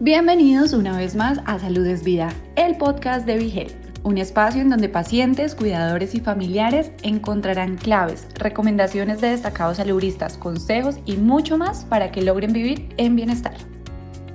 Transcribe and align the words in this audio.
Bienvenidos 0.00 0.74
una 0.74 0.96
vez 0.96 1.16
más 1.16 1.40
a 1.44 1.58
Salud 1.58 1.84
es 1.84 2.04
Vida, 2.04 2.32
el 2.54 2.76
podcast 2.76 3.26
de 3.26 3.36
Vigel, 3.36 3.72
un 4.04 4.16
espacio 4.16 4.62
en 4.62 4.70
donde 4.70 4.88
pacientes, 4.88 5.56
cuidadores 5.56 6.14
y 6.14 6.20
familiares 6.20 6.92
encontrarán 7.02 7.76
claves, 7.76 8.28
recomendaciones 8.36 9.20
de 9.20 9.30
destacados 9.30 9.78
saludistas, 9.78 10.38
consejos 10.38 11.00
y 11.04 11.16
mucho 11.16 11.58
más 11.58 11.84
para 11.84 12.12
que 12.12 12.22
logren 12.22 12.52
vivir 12.52 12.90
en 12.96 13.16
bienestar. 13.16 13.54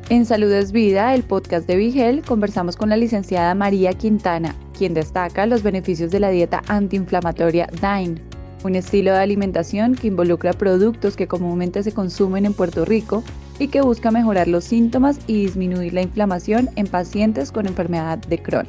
En 0.10 0.26
Salud 0.26 0.52
es 0.52 0.74
Vida, 0.74 1.16
el 1.16 1.24
podcast 1.24 1.66
de 1.66 1.78
Vigel, 1.78 2.24
conversamos 2.24 2.76
con 2.76 2.90
la 2.90 2.98
licenciada 2.98 3.56
María 3.56 3.94
Quintana, 3.94 4.58
quien 4.78 4.94
destaca 4.94 5.46
los 5.46 5.64
beneficios 5.64 6.12
de 6.12 6.20
la 6.20 6.30
dieta 6.30 6.62
antiinflamatoria 6.68 7.70
DINE, 7.82 8.22
un 8.66 8.76
estilo 8.76 9.14
de 9.14 9.20
alimentación 9.20 9.96
que 9.96 10.08
involucra 10.08 10.52
productos 10.52 11.16
que 11.16 11.30
comúnmente 11.30 11.84
se 11.84 11.94
consumen 11.94 12.46
en 12.46 12.54
Puerto 12.54 12.84
Rico 12.84 13.24
y 13.60 13.68
que 13.68 13.82
busca 13.82 14.12
mejorar 14.12 14.48
los 14.48 14.64
síntomas 14.64 15.18
y 15.28 15.46
disminuir 15.46 15.94
la 15.94 16.02
inflamación 16.02 16.70
en 16.76 16.88
pacientes 16.88 17.52
con 17.52 17.68
enfermedad 17.68 18.18
de 18.18 18.42
Crohn. 18.42 18.68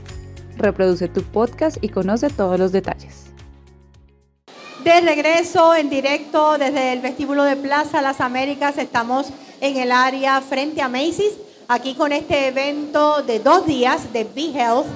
Reproduce 0.56 1.08
tu 1.08 1.22
podcast 1.22 1.78
y 1.80 1.88
conoce 1.88 2.30
todos 2.30 2.58
los 2.58 2.72
detalles. 2.72 3.24
De 4.84 5.00
regreso 5.00 5.74
en 5.74 5.88
directo 5.88 6.58
desde 6.58 6.92
el 6.92 7.00
vestíbulo 7.00 7.44
de 7.44 7.56
Plaza 7.56 8.02
Las 8.02 8.20
Américas, 8.20 8.76
estamos 8.76 9.28
en 9.62 9.78
el 9.78 9.90
área 9.90 10.40
frente 10.42 10.82
a 10.82 10.90
Macy's, 10.90 11.32
aquí 11.68 11.94
con 11.94 12.12
este 12.12 12.48
evento 12.48 13.22
de 13.22 13.38
dos 13.38 13.66
días 13.66 14.12
de 14.12 14.24
Be 14.24 14.52
Health. 14.52 14.86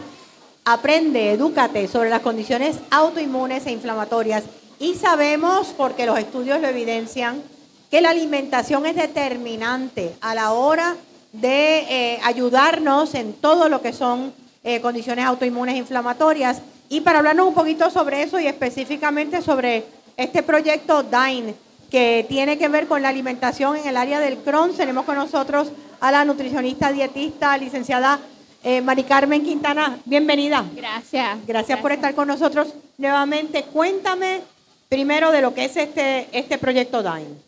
Aprende, 0.66 1.33
edúcate 1.33 1.89
sobre 1.89 2.11
las 2.11 2.20
condiciones 2.20 2.77
autoinmunes 2.91 3.66
e 3.66 3.73
inflamatorias. 3.73 4.45
Y 4.78 4.92
sabemos, 4.95 5.69
porque 5.75 6.05
los 6.05 6.19
estudios 6.19 6.61
lo 6.61 6.69
evidencian, 6.69 7.42
que 7.91 8.01
la 8.01 8.10
alimentación 8.10 8.87
es 8.87 8.97
determinante 8.97 10.15
a 10.20 10.34
la 10.34 10.52
hora 10.52 10.97
de 11.33 11.78
eh, 11.88 12.20
ayudarnos 12.23 13.14
en 13.14 13.33
todo 13.34 13.69
lo 13.69 13.80
que 13.80 13.92
son 13.92 14.33
eh, 14.64 14.80
condiciones 14.80 15.24
autoinmunes 15.24 15.77
inflamatorias. 15.77 16.61
Y 16.89 17.00
para 17.00 17.19
hablarnos 17.19 17.48
un 17.48 17.55
poquito 17.55 17.91
sobre 17.91 18.22
eso 18.22 18.41
y 18.41 18.47
específicamente 18.47 19.42
sobre 19.42 19.84
este 20.16 20.42
proyecto 20.42 21.03
DINE, 21.03 21.55
que 21.91 22.27
tiene 22.28 22.59
que 22.59 22.69
ver 22.69 22.86
con 22.86 23.00
la 23.00 23.09
alimentación 23.09 23.77
en 23.77 23.86
el 23.86 23.97
área 23.97 24.20
del 24.20 24.39
Crohn, 24.39 24.77
tenemos 24.77 25.05
con 25.05 25.16
nosotros 25.16 25.69
a 26.00 26.12
la 26.12 26.25
nutricionista 26.25 26.92
dietista, 26.92 27.56
licenciada 27.56 28.20
eh, 28.62 28.83
Mari 28.83 29.05
Carmen 29.05 29.42
Quintana. 29.42 29.98
Bienvenida. 30.05 30.64
Gracias. 30.75 31.11
Gracias. 31.12 31.47
Gracias 31.47 31.81
por 31.81 31.92
estar 31.92 32.14
con 32.14 32.28
nosotros 32.28 32.75
nuevamente. 32.98 33.64
Cuéntame 33.64 34.42
primero 34.89 35.31
de 35.31 35.41
lo 35.41 35.55
que 35.55 35.64
es 35.64 35.77
este, 35.77 36.28
este 36.33 36.59
proyecto 36.59 37.03
DINE. 37.03 37.47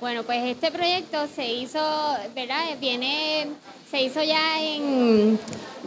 Bueno, 0.00 0.22
pues 0.22 0.42
este 0.46 0.70
proyecto 0.70 1.18
se 1.36 1.46
hizo, 1.52 1.78
¿verdad? 2.34 2.64
Viene, 2.80 3.48
se 3.90 4.00
hizo 4.00 4.22
ya 4.22 4.58
en, 4.62 5.38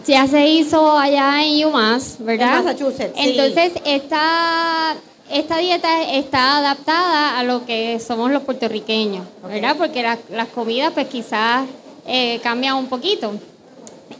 ya 0.05 0.27
se 0.27 0.47
hizo 0.47 0.95
allá 0.95 1.43
en 1.43 1.65
UMass, 1.65 2.17
¿verdad? 2.19 2.59
En 2.59 2.65
Massachusetts. 2.65 3.13
Entonces, 3.15 3.73
esta, 3.83 4.95
esta 5.31 5.57
dieta 5.57 6.03
está 6.11 6.57
adaptada 6.57 7.39
a 7.39 7.43
lo 7.43 7.65
que 7.65 7.99
somos 7.99 8.29
los 8.29 8.43
puertorriqueños, 8.43 9.25
¿verdad? 9.47 9.75
Porque 9.79 10.03
las 10.03 10.47
comidas, 10.49 10.93
pues 10.93 11.07
quizás 11.07 11.65
eh, 12.05 12.39
cambian 12.43 12.75
un 12.75 12.85
poquito. 12.85 13.33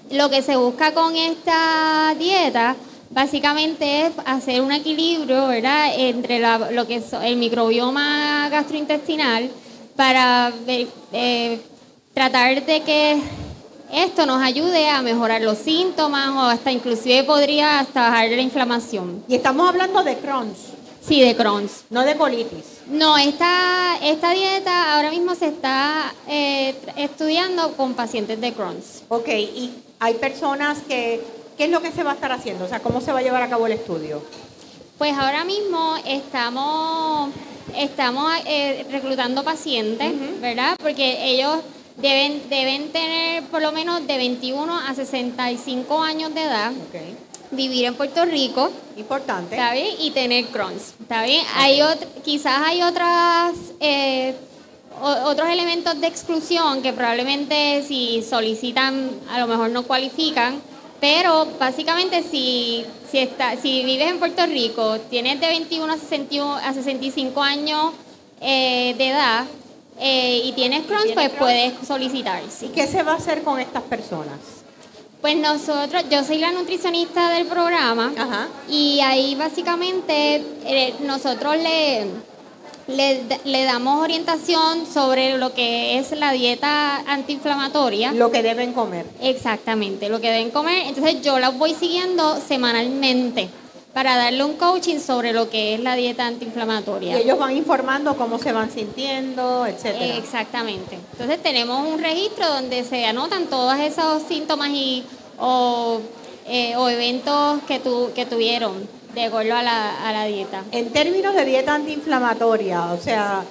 Lo 0.10 0.28
que 0.28 0.42
se 0.42 0.56
busca 0.56 0.96
con 0.96 1.16
esta 1.16 2.16
dieta 2.18 2.76
básicamente 3.12 4.08
es 4.08 4.14
hacer 4.26 4.60
un 4.62 4.72
equilibrio, 4.72 5.46
¿verdad? 5.46 5.94
Entre 5.96 6.40
lo 6.40 6.88
que 6.88 6.96
es 6.96 7.14
el 7.14 7.36
microbioma 7.36 8.50
gastrointestinal 8.50 9.52
para 9.96 10.52
eh, 11.12 11.62
tratar 12.14 12.66
de 12.66 12.82
que 12.82 13.22
esto 13.92 14.26
nos 14.26 14.42
ayude 14.42 14.90
a 14.90 15.02
mejorar 15.02 15.42
los 15.42 15.58
síntomas 15.60 16.30
o 16.30 16.42
hasta 16.42 16.72
inclusive 16.72 17.24
podría 17.24 17.80
hasta 17.80 18.10
bajar 18.10 18.30
la 18.30 18.42
inflamación. 18.42 19.24
Y 19.28 19.36
estamos 19.36 19.70
hablando 19.70 20.04
de 20.04 20.18
Crohn's. 20.18 20.58
Sí, 21.06 21.22
de 21.22 21.36
Crohn's. 21.36 21.84
No 21.90 22.04
de 22.04 22.16
colitis. 22.16 22.82
No, 22.88 23.18
esta, 23.18 23.98
esta 24.02 24.32
dieta 24.32 24.96
ahora 24.96 25.12
mismo 25.12 25.36
se 25.36 25.48
está 25.48 26.14
eh, 26.28 26.76
estudiando 26.96 27.74
con 27.74 27.94
pacientes 27.94 28.40
de 28.40 28.54
Crohn's. 28.54 29.04
Ok, 29.10 29.28
y 29.28 29.72
hay 30.00 30.16
personas 30.16 30.80
que, 30.88 31.22
¿qué 31.58 31.66
es 31.66 31.70
lo 31.70 31.82
que 31.82 31.92
se 31.92 32.04
va 32.04 32.12
a 32.12 32.14
estar 32.16 32.32
haciendo? 32.32 32.66
O 32.66 32.68
sea, 32.68 32.80
¿cómo 32.80 33.00
se 33.02 33.12
va 33.12 33.20
a 33.20 33.22
llevar 33.22 33.44
a 33.44 33.50
cabo 33.50 33.68
el 33.68 33.74
estudio? 33.74 34.24
Pues 34.98 35.14
ahora 35.18 35.44
mismo 35.44 35.98
estamos 36.06 37.30
estamos 37.76 38.32
eh, 38.46 38.86
reclutando 38.92 39.44
pacientes, 39.44 40.12
¿verdad? 40.42 40.76
Porque 40.80 41.26
ellos 41.26 41.60
deben, 41.98 42.50
deben 42.50 42.92
tener 42.92 43.44
por 43.44 43.62
lo 43.62 43.72
menos 43.72 44.06
de 44.06 44.18
21 44.18 44.80
a 44.80 44.94
65 44.94 46.02
años 46.02 46.34
de 46.34 46.44
edad. 46.44 46.72
Vivir 47.52 47.86
en 47.86 47.96
Puerto 47.96 48.26
Rico. 48.26 48.72
Importante. 48.98 49.56
¿Está 49.56 49.74
bien? 49.74 49.96
Y 50.00 50.12
tener 50.12 50.46
Crohn's. 50.46 50.96
¿Está 51.00 51.24
bien? 51.24 51.46
Hay 51.56 51.80
quizás 52.24 52.62
hay 52.66 52.82
otras, 52.82 53.54
eh, 53.80 54.36
otros 55.02 55.48
elementos 55.50 56.00
de 56.02 56.08
exclusión 56.08 56.82
que 56.82 56.94
probablemente 56.94 57.84
si 57.88 58.24
solicitan 58.28 59.12
a 59.30 59.40
lo 59.40 59.48
mejor 59.48 59.70
no 59.70 59.84
cualifican 59.84 60.62
pero 61.04 61.46
básicamente 61.60 62.24
si, 62.24 62.86
si, 63.12 63.18
está, 63.18 63.58
si 63.58 63.84
vives 63.84 64.10
en 64.10 64.20
Puerto 64.20 64.46
Rico, 64.46 65.00
tienes 65.10 65.38
de 65.42 65.48
21 65.48 65.92
a, 65.92 65.98
61, 65.98 66.54
a 66.56 66.74
65 66.74 67.44
años 67.44 67.92
eh, 68.40 68.96
de 68.98 69.10
edad 69.10 69.44
eh, 70.00 70.44
y 70.46 70.54
tienes 70.54 70.86
Crohn's, 70.86 71.12
pues 71.14 71.30
puedes 71.32 71.74
solicitar. 71.86 72.42
¿Y 72.62 72.68
qué 72.70 72.88
se 72.88 73.04
va 73.04 73.12
a 73.12 73.16
hacer 73.16 73.44
con 73.44 73.60
estas 73.60 73.84
personas? 73.84 74.38
Pues 75.20 75.36
nosotros, 75.36 76.06
yo 76.10 76.24
soy 76.24 76.38
la 76.38 76.54
nutricionista 76.54 77.32
del 77.32 77.48
programa 77.48 78.14
y 78.70 79.02
ahí 79.02 79.36
básicamente 79.36 80.42
eh, 80.64 80.94
nosotros 81.02 81.58
le 81.58 82.08
le, 82.88 83.64
damos 83.64 84.02
orientación 84.02 84.86
sobre 84.92 85.38
lo 85.38 85.54
que 85.54 85.98
es 85.98 86.12
la 86.12 86.32
dieta 86.32 86.98
antiinflamatoria. 87.08 88.12
Lo 88.12 88.32
que 88.32 88.44
deben 88.44 88.74
comer. 88.74 89.06
Exactamente, 89.22 90.10
lo 90.10 90.20
que 90.20 90.32
deben 90.32 90.52
comer. 90.52 90.88
Entonces 90.88 91.22
yo 91.22 91.40
las 91.40 91.58
voy 91.58 91.74
siguiendo 91.74 92.40
semanalmente 92.40 93.50
para 93.94 94.18
darle 94.18 94.44
un 94.44 94.54
coaching 94.54 95.00
sobre 95.00 95.34
lo 95.34 95.50
que 95.50 95.76
es 95.76 95.80
la 95.80 95.96
dieta 95.96 96.26
antiinflamatoria. 96.26 97.18
Y 97.18 97.22
ellos 97.22 97.38
van 97.38 97.56
informando 97.56 98.18
cómo 98.18 98.40
se 98.40 98.52
van 98.52 98.72
sintiendo, 98.72 99.66
etcétera. 99.68 100.18
Exactamente. 100.18 100.98
Entonces 101.12 101.42
tenemos 101.44 101.88
un 101.88 102.00
registro 102.00 102.48
donde 102.50 102.84
se 102.84 103.06
anotan 103.06 103.46
todos 103.46 103.80
esos 103.80 104.24
síntomas 104.24 104.70
y 104.70 105.04
o, 105.40 106.02
eh, 106.48 106.74
eventos 106.74 107.62
que, 107.68 107.80
tu, 107.80 108.12
que 108.14 108.26
tuvieron 108.26 108.88
de 109.14 109.24
acuerdo 109.26 109.56
a 109.56 109.64
la, 109.64 110.08
a 110.08 110.12
la 110.12 110.26
dieta. 110.26 110.64
En 110.72 110.92
términos 110.92 111.36
de 111.36 111.46
dieta 111.46 111.76
antiinflamatoria, 111.76 112.92
o 112.94 113.00
sea, 113.00 113.44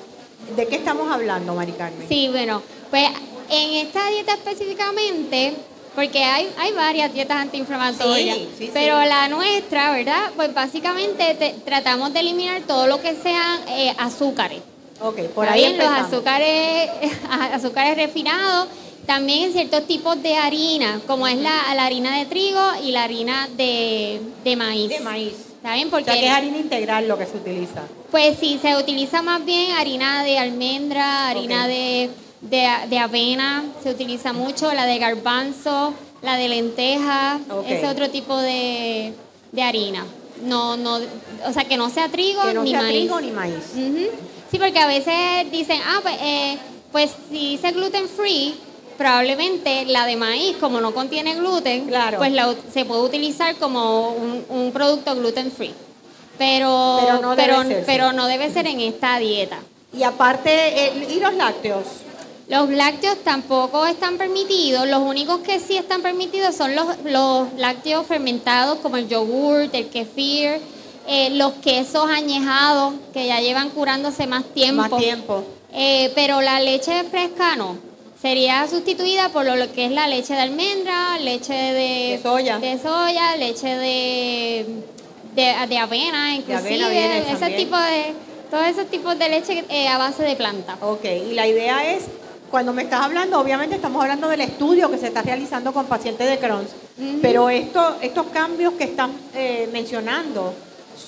¿de 0.56 0.66
qué 0.66 0.76
estamos 0.76 1.10
hablando, 1.10 1.54
Mari 1.54 1.72
Carmen? 1.72 2.08
Sí, 2.08 2.28
bueno, 2.28 2.62
pues 2.90 3.08
en 3.48 3.86
esta 3.86 4.08
dieta 4.08 4.34
específicamente, 4.34 5.54
porque 5.94 6.24
hay, 6.24 6.48
hay 6.58 6.72
varias 6.72 7.12
dietas 7.12 7.36
antiinflamatorias, 7.36 8.38
pero 8.72 9.04
la 9.04 9.28
nuestra, 9.28 9.92
¿verdad? 9.92 10.30
Pues 10.36 10.52
básicamente 10.54 11.54
tratamos 11.64 12.12
de 12.12 12.20
eliminar 12.20 12.62
todo 12.62 12.86
lo 12.86 13.00
que 13.00 13.14
sean 13.14 13.60
eh, 13.68 13.94
azúcares. 13.98 14.60
Ok, 15.00 15.18
por 15.34 15.48
ahí 15.48 15.76
los 15.76 15.86
azúcares, 15.86 16.90
azúcares 17.52 17.96
refinados, 17.96 18.68
también 19.06 19.44
en 19.44 19.52
ciertos 19.52 19.86
tipos 19.86 20.22
de 20.22 20.36
harina, 20.36 21.00
como 21.06 21.26
es 21.26 21.36
la, 21.36 21.74
la 21.74 21.84
harina 21.84 22.18
de 22.18 22.26
trigo 22.26 22.60
y 22.84 22.92
la 22.92 23.02
harina 23.02 23.48
de, 23.56 24.20
de 24.44 24.56
maíz. 24.56 24.88
De 24.88 25.00
maíz. 25.00 25.51
¿Está 25.62 25.74
bien? 25.74 25.90
Porque, 25.90 26.26
es 26.26 26.32
harina 26.32 26.58
integral 26.58 27.06
lo 27.06 27.16
que 27.16 27.24
se 27.24 27.36
utiliza. 27.36 27.82
Pues 28.10 28.36
sí, 28.40 28.58
se 28.60 28.76
utiliza 28.76 29.22
más 29.22 29.44
bien 29.44 29.70
harina 29.76 30.24
de 30.24 30.36
almendra, 30.36 31.28
harina 31.28 31.68
de, 31.68 32.10
avena, 33.00 33.62
se 33.80 33.92
utiliza 33.92 34.32
mucho, 34.32 34.72
la 34.74 34.86
de 34.86 34.98
garbanzo, 34.98 35.94
la 36.20 36.36
de 36.36 36.48
lenteja, 36.48 37.38
ese 37.68 37.86
otro 37.86 38.10
tipo 38.10 38.36
de, 38.38 39.12
harina. 39.62 40.04
No, 40.42 40.76
no, 40.76 40.98
o 41.46 41.52
sea, 41.52 41.62
que 41.62 41.76
no 41.76 41.90
sea 41.90 42.08
trigo 42.08 42.42
que 42.42 42.54
no 42.54 42.64
ni 42.64 42.70
sea 42.70 42.82
maíz. 42.82 42.98
trigo 42.98 43.20
ni 43.20 43.30
maíz. 43.30 43.62
Sí, 44.50 44.58
porque 44.58 44.80
a 44.80 44.88
veces 44.88 45.48
dicen, 45.52 45.80
ah, 45.86 46.00
pues, 46.02 46.16
eh, 46.22 46.58
pues 46.90 47.12
si 47.30 47.50
dice 47.50 47.70
gluten 47.70 48.08
free, 48.08 48.56
probablemente 49.02 49.84
la 49.86 50.06
de 50.06 50.14
maíz, 50.14 50.56
como 50.58 50.80
no 50.80 50.94
contiene 50.94 51.34
gluten, 51.34 51.90
pues 52.16 52.32
se 52.72 52.84
puede 52.84 53.02
utilizar 53.02 53.56
como 53.56 54.10
un, 54.10 54.70
producto 54.72 55.16
gluten 55.16 55.50
free. 55.50 55.74
Pero, 56.38 57.34
pero, 57.84 58.12
no, 58.12 58.26
debe 58.26 58.50
ser 58.52 58.68
en 58.68 58.78
esta 58.78 59.18
dieta. 59.18 59.58
Y 59.92 60.04
aparte, 60.04 60.92
¿y 61.10 61.18
los 61.18 61.34
lácteos? 61.34 61.84
Los 62.48 62.70
lácteos 62.70 63.16
tampoco 63.24 63.86
están 63.86 64.18
permitidos. 64.18 64.86
Los 64.86 65.00
únicos 65.00 65.40
que 65.40 65.58
sí 65.58 65.76
están 65.76 66.00
permitidos 66.00 66.54
son 66.54 66.76
los, 66.76 66.86
los 67.04 67.52
lácteos 67.54 68.06
fermentados, 68.06 68.78
como 68.78 68.98
el 68.98 69.08
yogurt, 69.08 69.74
el 69.74 69.88
kefir, 69.88 70.60
eh, 71.08 71.30
los 71.30 71.54
quesos 71.54 72.08
añejados, 72.08 72.94
que 73.12 73.26
ya 73.26 73.40
llevan 73.40 73.70
curándose 73.70 74.28
más 74.28 74.44
tiempo. 74.54 74.82
Más 74.82 74.96
tiempo. 74.96 75.42
Eh, 75.72 76.12
pero 76.14 76.40
la 76.40 76.60
leche 76.60 77.02
fresca 77.04 77.56
no 77.56 77.91
sería 78.22 78.66
sustituida 78.68 79.28
por 79.30 79.44
lo 79.44 79.72
que 79.72 79.86
es 79.86 79.90
la 79.90 80.06
leche 80.06 80.34
de 80.34 80.40
almendra, 80.40 81.18
leche 81.18 81.52
de, 81.52 82.16
De 82.16 82.20
soya. 82.22 82.58
de 82.60 82.78
soya, 82.78 83.36
leche 83.36 83.66
de, 83.66 84.66
de, 85.34 85.66
de 85.68 85.78
avena, 85.78 86.34
inclusive, 86.36 86.88
viene 86.88 87.18
ese 87.18 87.32
también. 87.36 87.56
tipo 87.56 87.76
de, 87.76 88.14
todos 88.50 88.66
esos 88.68 88.86
tipos 88.86 89.18
de 89.18 89.28
leche 89.28 89.64
eh, 89.68 89.88
a 89.88 89.98
base 89.98 90.22
de 90.22 90.36
planta. 90.36 90.76
Ok, 90.82 91.04
y 91.04 91.34
la 91.34 91.48
idea 91.48 91.90
es, 91.92 92.04
cuando 92.50 92.72
me 92.72 92.82
estás 92.82 93.00
hablando, 93.00 93.40
obviamente 93.40 93.74
estamos 93.74 94.00
hablando 94.02 94.28
del 94.28 94.42
estudio 94.42 94.88
que 94.90 94.98
se 94.98 95.08
está 95.08 95.22
realizando 95.22 95.72
con 95.72 95.86
pacientes 95.86 96.28
de 96.28 96.38
Crohn's, 96.38 96.70
pero 97.20 97.48
esto, 97.50 97.96
estos 98.02 98.26
cambios 98.26 98.74
que 98.74 98.84
están 98.84 99.10
eh, 99.34 99.68
mencionando 99.72 100.54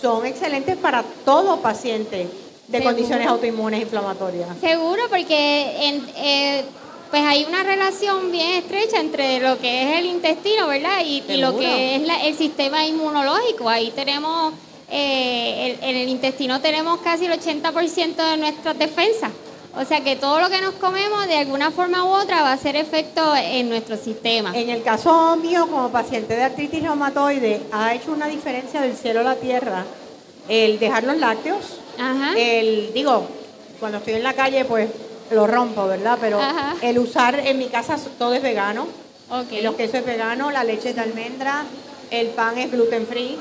son 0.00 0.26
excelentes 0.26 0.76
para 0.78 1.04
todo 1.24 1.58
paciente 1.60 2.26
de 2.66 2.78
Seguro. 2.78 2.84
condiciones 2.84 3.26
autoinmunes 3.28 3.82
inflamatorias. 3.82 4.48
Seguro, 4.60 5.02
porque 5.10 5.86
en- 5.86 6.06
eh, 6.16 6.64
pues 7.14 7.22
hay 7.26 7.44
una 7.44 7.62
relación 7.62 8.32
bien 8.32 8.54
estrecha 8.54 8.98
entre 8.98 9.38
lo 9.38 9.56
que 9.60 9.82
es 9.92 9.98
el 10.00 10.06
intestino, 10.06 10.66
¿verdad? 10.66 10.98
Y, 11.06 11.22
y 11.28 11.36
lo 11.36 11.56
que 11.56 11.94
es 11.94 12.02
la- 12.02 12.24
el 12.24 12.36
sistema 12.36 12.84
inmunológico. 12.84 13.68
Ahí 13.68 13.92
tenemos, 13.94 14.52
eh, 14.90 15.76
el- 15.80 15.90
en 15.90 15.96
el 15.96 16.08
intestino 16.08 16.60
tenemos 16.60 16.98
casi 17.02 17.26
el 17.26 17.32
80% 17.32 18.16
de 18.16 18.36
nuestras 18.36 18.76
defensas. 18.76 19.30
O 19.80 19.84
sea 19.84 20.00
que 20.02 20.16
todo 20.16 20.40
lo 20.40 20.48
que 20.50 20.60
nos 20.60 20.74
comemos 20.74 21.28
de 21.28 21.36
alguna 21.36 21.70
forma 21.70 22.02
u 22.02 22.08
otra 22.08 22.42
va 22.42 22.48
a 22.50 22.54
hacer 22.54 22.74
efecto 22.74 23.32
en 23.36 23.68
nuestro 23.68 23.96
sistema. 23.96 24.50
En 24.52 24.68
el 24.68 24.82
caso 24.82 25.36
mío, 25.36 25.68
como 25.70 25.90
paciente 25.90 26.34
de 26.34 26.42
artritis 26.42 26.82
reumatoide, 26.82 27.60
ha 27.70 27.94
hecho 27.94 28.10
una 28.10 28.26
diferencia 28.26 28.80
del 28.80 28.96
cielo 28.96 29.20
a 29.20 29.22
la 29.22 29.36
tierra 29.36 29.84
el 30.48 30.80
dejar 30.80 31.04
los 31.04 31.18
lácteos, 31.18 31.60
Ajá. 31.96 32.32
el, 32.36 32.90
digo, 32.92 33.24
cuando 33.78 33.98
estoy 33.98 34.14
en 34.14 34.24
la 34.24 34.32
calle, 34.32 34.64
pues 34.64 34.88
lo 35.30 35.46
rompo, 35.46 35.86
¿verdad? 35.86 36.18
Pero 36.20 36.40
Ajá. 36.40 36.76
el 36.82 36.98
usar 36.98 37.38
en 37.38 37.58
mi 37.58 37.66
casa 37.66 37.96
todo 38.18 38.34
es 38.34 38.42
vegano. 38.42 38.86
Ok. 39.30 39.62
Los 39.62 39.74
quesos 39.74 39.96
es 39.96 40.06
vegano, 40.06 40.50
la 40.50 40.64
leche 40.64 40.90
es 40.90 40.96
de 40.96 41.00
almendra, 41.02 41.64
el 42.10 42.28
pan 42.28 42.58
es 42.58 42.70
gluten 42.70 43.06
free 43.06 43.36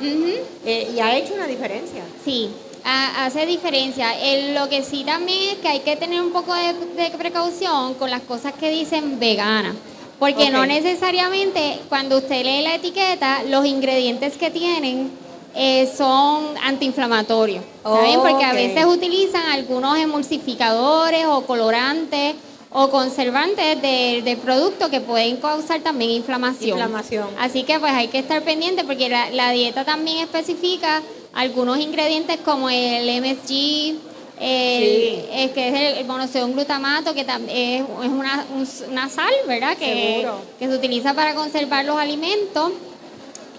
eh, 0.66 0.92
y 0.96 1.00
ha 1.00 1.16
hecho 1.18 1.34
una 1.34 1.46
diferencia. 1.46 2.04
Sí, 2.24 2.50
ha- 2.86 3.26
hace 3.26 3.46
diferencia. 3.46 4.18
El- 4.20 4.56
lo 4.56 4.70
que 4.70 4.82
sí 4.84 5.04
también 5.04 5.50
es 5.52 5.56
que 5.58 5.68
hay 5.68 5.80
que 5.82 5.96
tener 5.98 6.22
un 6.22 6.32
poco 6.32 6.54
de, 6.54 6.74
de 7.04 7.12
precaución 7.18 7.94
con 7.96 8.10
las 8.10 8.22
cosas 8.22 8.54
que 8.54 8.70
dicen 8.70 9.20
vegana. 9.20 9.76
Porque 10.20 10.50
no 10.50 10.66
necesariamente 10.66 11.80
cuando 11.90 12.18
usted 12.20 12.44
lee 12.46 12.62
la 12.64 12.76
etiqueta, 12.76 13.44
los 13.44 13.66
ingredientes 13.66 14.38
que 14.38 14.50
tienen 14.52 15.12
eh, 15.56 15.92
son 15.96 16.56
antiinflamatorios. 16.64 17.64
¿Está 17.78 18.02
bien? 18.04 18.20
Porque 18.22 18.44
a 18.44 18.54
veces 18.54 18.86
utilizan 18.86 19.44
algunos 19.52 19.98
emulsificadores 19.98 21.26
o 21.28 21.46
colorantes 21.46 22.36
o 22.76 22.90
conservantes 22.90 23.80
de- 23.82 24.22
producto 24.44 24.90
que 24.90 25.00
pueden 25.00 25.38
causar 25.38 25.82
también 25.82 26.10
inflamación. 26.12 26.72
Inflamación. 26.80 27.28
Así 27.40 27.64
que 27.64 27.80
pues 27.80 27.92
hay 27.94 28.08
que 28.08 28.18
estar 28.20 28.42
pendiente 28.42 28.84
porque 28.84 29.10
la, 29.10 29.30
la 29.30 29.52
dieta 29.52 29.86
también 29.86 30.18
especifica 30.18 31.02
algunos 31.34 31.78
ingredientes 31.78 32.38
como 32.44 32.70
el 32.72 33.08
MSG, 33.22 33.96
el, 34.40 34.84
Sí. 34.84 35.52
que 35.54 35.68
es 35.70 35.74
el, 35.76 35.98
el 36.00 36.06
monosodium 36.06 36.54
glutamato, 36.54 37.14
que 37.14 37.22
es, 37.22 37.28
es 37.28 37.84
una, 38.10 38.46
un- 38.56 38.68
una 38.92 39.08
sal, 39.10 39.32
¿verdad? 39.48 39.78
Que, 39.78 40.16
Seguro. 40.22 40.42
que 40.58 40.68
se 40.68 40.74
utiliza 40.76 41.14
para 41.14 41.36
conservar 41.36 41.86
los 41.86 41.98
alimentos. 41.98 42.72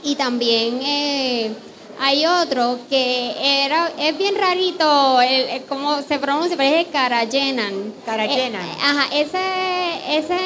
Y 0.03 0.17
también 0.17 0.81
eh, 0.83 1.51
hay 2.01 2.27
otro 2.27 2.79
que 2.91 3.35
era 3.65 3.91
es 3.99 4.17
bien 4.19 4.35
rarito, 4.37 5.21
el, 5.21 5.33
el- 5.49 5.63
cómo 5.65 6.01
se 6.03 6.19
pronuncia, 6.19 6.57
pero 6.57 6.77
es 6.77 6.87
el 6.87 6.93
carayenan. 6.93 7.93
Carayenan. 8.05 8.63
Eh, 8.65 8.73
ajá, 8.83 9.07
ese, 9.15 10.19
ese, 10.19 10.37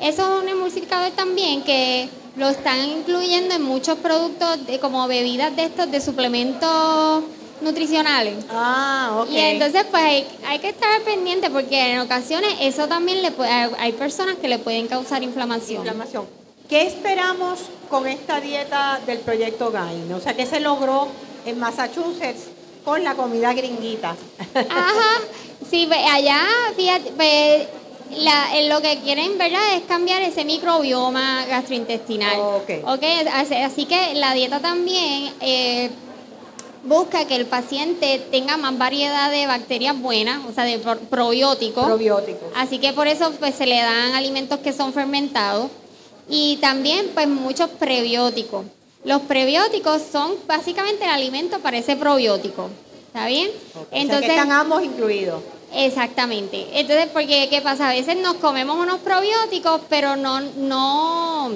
eso 0.00 0.36
es 0.36 0.42
un 0.42 0.48
emulsificador 0.48 1.10
también 1.12 1.62
que 1.62 2.08
lo 2.36 2.48
están 2.48 2.78
incluyendo 2.88 3.54
en 3.54 3.62
muchos 3.62 3.98
productos 3.98 4.66
de, 4.66 4.78
como 4.80 5.06
bebidas 5.06 5.54
de 5.54 5.64
estos 5.64 5.90
de 5.90 6.00
suplementos 6.00 7.24
nutricionales. 7.60 8.44
Ah, 8.50 9.18
ok. 9.20 9.30
Y 9.30 9.38
entonces 9.38 9.84
pues 9.90 10.02
hay, 10.02 10.26
hay 10.46 10.58
que 10.58 10.70
estar 10.70 11.00
pendiente 11.02 11.48
porque 11.50 11.92
en 11.92 12.00
ocasiones 12.00 12.54
eso 12.60 12.88
también 12.88 13.22
le 13.22 13.30
puede, 13.30 13.50
hay 13.50 13.92
personas 13.92 14.36
que 14.36 14.48
le 14.48 14.58
pueden 14.58 14.88
causar 14.88 15.22
inflamación. 15.22 15.82
Inflamación. 15.86 16.41
¿Qué 16.72 16.86
esperamos 16.86 17.58
con 17.90 18.06
esta 18.08 18.40
dieta 18.40 18.98
del 19.04 19.18
proyecto 19.18 19.70
GAIN? 19.70 20.10
O 20.14 20.20
sea, 20.20 20.34
¿qué 20.34 20.46
se 20.46 20.58
logró 20.58 21.06
en 21.44 21.58
Massachusetts 21.60 22.44
con 22.82 23.04
la 23.04 23.12
comida 23.14 23.52
gringuita? 23.52 24.16
Ajá, 24.54 25.20
sí, 25.68 25.86
allá, 26.10 26.40
fíjate, 26.74 27.68
la- 28.16 28.58
lo 28.70 28.80
que 28.80 29.00
quieren, 29.00 29.36
¿verdad?, 29.36 29.74
es 29.76 29.82
cambiar 29.82 30.22
ese 30.22 30.46
microbioma 30.46 31.44
gastrointestinal. 31.44 32.38
Ok. 32.40 32.70
Ok, 32.86 33.02
así, 33.34 33.54
así 33.56 33.84
que 33.84 34.14
la 34.14 34.32
dieta 34.32 34.60
también 34.60 35.30
eh, 35.42 35.90
busca 36.84 37.26
que 37.26 37.36
el 37.36 37.44
paciente 37.44 38.18
tenga 38.30 38.56
más 38.56 38.78
variedad 38.78 39.30
de 39.30 39.46
bacterias 39.46 40.00
buenas, 40.00 40.40
o 40.48 40.54
sea, 40.54 40.64
de 40.64 40.78
pro- 40.78 40.98
probióticos. 41.00 41.84
Probióticos. 41.84 42.48
Así 42.56 42.78
que 42.78 42.94
por 42.94 43.08
eso 43.08 43.30
pues 43.38 43.56
se 43.56 43.66
le 43.66 43.76
dan 43.76 44.14
alimentos 44.14 44.60
que 44.60 44.72
son 44.72 44.94
fermentados 44.94 45.70
y 46.28 46.56
también 46.58 47.10
pues 47.14 47.28
muchos 47.28 47.70
prebióticos. 47.70 48.64
Los 49.04 49.22
prebióticos 49.22 50.02
son 50.10 50.34
básicamente 50.46 51.04
el 51.04 51.10
alimento 51.10 51.58
para 51.58 51.78
ese 51.78 51.96
probiótico. 51.96 52.70
¿Está 53.08 53.26
bien? 53.26 53.50
O 53.74 53.86
sea, 53.90 54.20
que 54.20 54.26
están 54.26 54.52
ambos 54.52 54.82
incluidos. 54.82 55.42
Exactamente. 55.74 56.66
Entonces, 56.72 57.08
porque 57.12 57.48
¿qué 57.50 57.60
pasa? 57.60 57.90
A 57.90 57.92
veces 57.92 58.16
nos 58.16 58.34
comemos 58.34 58.78
unos 58.78 59.00
probióticos, 59.00 59.80
pero 59.88 60.16
no, 60.16 60.40
no, 60.40 61.50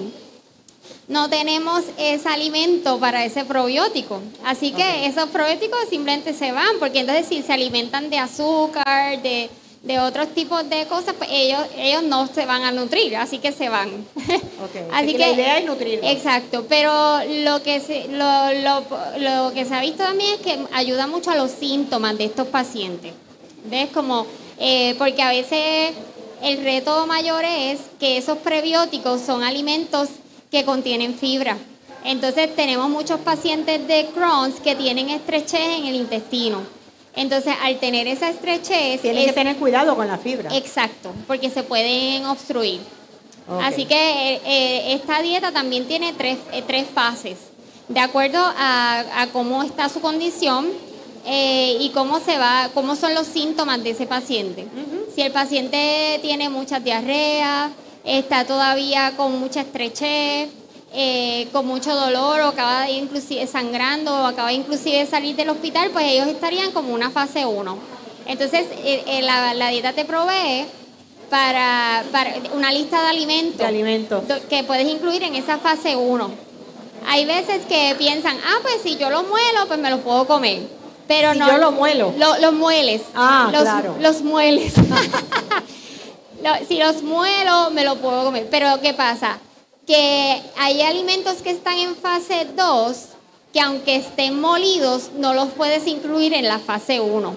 no 1.08 1.30
tenemos 1.30 1.84
ese 1.98 2.28
alimento 2.28 2.98
para 2.98 3.24
ese 3.24 3.44
probiótico. 3.44 4.20
Así 4.44 4.72
que 4.72 5.06
esos 5.06 5.28
probióticos 5.30 5.78
simplemente 5.88 6.32
se 6.32 6.52
van, 6.52 6.78
porque 6.78 7.00
entonces 7.00 7.26
si 7.26 7.42
se 7.42 7.52
alimentan 7.52 8.10
de 8.10 8.18
azúcar, 8.18 9.22
de, 9.22 9.48
de 9.86 10.00
otros 10.00 10.28
tipos 10.34 10.68
de 10.68 10.84
cosas, 10.86 11.14
pues 11.16 11.30
ellos, 11.32 11.60
ellos 11.76 12.02
no 12.02 12.26
se 12.26 12.44
van 12.44 12.64
a 12.64 12.72
nutrir, 12.72 13.16
así 13.16 13.38
que 13.38 13.52
se 13.52 13.68
van. 13.68 13.88
Así 14.92 15.12
que 15.12 15.18
la 15.18 15.28
idea 15.28 15.58
es 15.58 15.64
nutrirlos. 15.64 16.10
Exacto, 16.10 16.66
pero 16.68 17.20
lo 17.44 17.62
que 17.62 17.80
se, 17.80 18.08
lo, 18.08 18.52
lo, 18.54 18.84
lo 19.18 19.52
que 19.52 19.64
se 19.64 19.74
ha 19.74 19.80
visto 19.80 20.02
también 20.02 20.34
es 20.34 20.40
que 20.40 20.58
ayuda 20.72 21.06
mucho 21.06 21.30
a 21.30 21.36
los 21.36 21.52
síntomas 21.52 22.18
de 22.18 22.24
estos 22.24 22.48
pacientes. 22.48 23.12
¿Ves? 23.70 23.90
Como, 23.90 24.26
eh, 24.58 24.96
porque 24.98 25.22
a 25.22 25.30
veces 25.30 25.92
el 26.42 26.64
reto 26.64 27.06
mayor 27.06 27.44
es 27.44 27.78
que 28.00 28.16
esos 28.16 28.38
prebióticos 28.38 29.20
son 29.20 29.44
alimentos 29.44 30.08
que 30.50 30.64
contienen 30.64 31.14
fibra. 31.14 31.56
Entonces 32.04 32.54
tenemos 32.56 32.88
muchos 32.88 33.20
pacientes 33.20 33.86
de 33.86 34.06
Crohn's 34.14 34.58
que 34.60 34.74
tienen 34.74 35.10
estrechez 35.10 35.78
en 35.78 35.86
el 35.86 35.94
intestino. 35.94 36.75
Entonces 37.16 37.54
al 37.62 37.78
tener 37.80 38.06
esa 38.06 38.28
estrechez... 38.30 39.00
Tienen 39.00 39.22
es- 39.22 39.26
que 39.28 39.32
tener 39.32 39.56
cuidado 39.56 39.96
con 39.96 40.06
la 40.06 40.18
fibra. 40.18 40.54
Exacto, 40.56 41.12
porque 41.26 41.50
se 41.50 41.62
pueden 41.62 42.26
obstruir. 42.26 42.80
Así 43.62 43.84
que 43.84 43.94
eh, 44.34 44.40
eh, 44.44 44.92
esta 44.94 45.22
dieta 45.22 45.52
también 45.52 45.86
tiene 45.86 46.12
tres, 46.12 46.36
eh, 46.52 46.62
tres 46.66 46.86
fases, 46.92 47.36
de 47.88 48.00
acuerdo 48.00 48.38
a, 48.40 49.04
a 49.22 49.26
cómo 49.28 49.62
está 49.62 49.88
su 49.88 50.00
condición 50.00 50.66
eh, 51.24 51.76
y 51.80 51.90
cómo 51.90 52.18
se 52.18 52.38
va, 52.38 52.70
cómo 52.74 52.96
son 52.96 53.14
los 53.14 53.26
síntomas 53.28 53.82
de 53.84 53.90
ese 53.90 54.06
paciente. 54.06 54.66
Si 55.14 55.22
el 55.22 55.30
paciente 55.30 56.18
tiene 56.22 56.48
muchas 56.48 56.82
diarreas, 56.82 57.70
está 58.04 58.44
todavía 58.44 59.12
con 59.16 59.38
mucha 59.38 59.60
estrechez, 59.60 60.48
eh, 60.98 61.48
con 61.52 61.66
mucho 61.66 61.94
dolor 61.94 62.40
o 62.40 62.46
acaba 62.48 62.82
de 62.86 62.92
inclusive 62.92 63.46
sangrando 63.46 64.12
o 64.14 64.24
acaba 64.26 64.52
inclusive 64.52 64.98
de 65.00 65.06
salir 65.06 65.36
del 65.36 65.50
hospital, 65.50 65.90
pues 65.92 66.06
ellos 66.06 66.26
estarían 66.28 66.72
como 66.72 66.94
una 66.94 67.10
fase 67.10 67.44
1. 67.44 67.78
Entonces, 68.26 68.66
eh, 68.82 69.04
eh, 69.06 69.22
la, 69.22 69.52
la 69.54 69.68
dieta 69.68 69.92
te 69.92 70.04
provee 70.06 70.64
para, 71.30 72.02
para 72.10 72.34
una 72.54 72.72
lista 72.72 73.02
de 73.02 73.08
alimentos, 73.08 73.58
De 73.58 73.64
alimentos. 73.66 74.22
que 74.48 74.64
puedes 74.64 74.88
incluir 74.88 75.22
en 75.22 75.34
esa 75.34 75.58
fase 75.58 75.94
1. 75.96 76.30
Hay 77.08 77.24
veces 77.24 77.66
que 77.66 77.94
piensan, 77.98 78.36
ah, 78.44 78.58
pues 78.62 78.76
si 78.82 78.96
yo 78.96 79.10
lo 79.10 79.22
muelo, 79.22 79.66
pues 79.68 79.78
me 79.78 79.90
lo 79.90 79.98
puedo 80.00 80.26
comer. 80.26 80.62
Pero 81.06 81.34
Si 81.34 81.38
no. 81.38 81.46
yo 81.46 81.58
lo 81.58 81.70
muelo. 81.72 82.12
Lo- 82.18 82.38
los 82.38 82.52
mueles. 82.54 83.02
Ah, 83.14 83.48
los, 83.52 83.62
claro. 83.62 83.96
Los 84.00 84.22
mueles. 84.22 84.72
Si 86.68 86.78
los 86.78 87.02
muelo, 87.02 87.70
me 87.70 87.82
lo 87.84 87.96
puedo 87.96 88.24
comer. 88.24 88.46
Pero 88.50 88.80
¿qué 88.80 88.94
pasa? 88.94 89.38
Que 89.86 90.42
hay 90.58 90.82
alimentos 90.82 91.34
que 91.42 91.50
están 91.50 91.78
en 91.78 91.94
fase 91.96 92.46
2 92.56 92.96
que 93.52 93.60
aunque 93.60 93.96
estén 93.96 94.38
molidos, 94.40 95.10
no 95.16 95.32
los 95.32 95.48
puedes 95.50 95.86
incluir 95.86 96.34
en 96.34 96.46
la 96.46 96.58
fase 96.58 97.00
1. 97.00 97.36